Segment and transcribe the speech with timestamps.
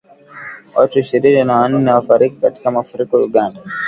[0.75, 3.61] Watu ishirini na wanne wafariki katika mafuriko Uganda.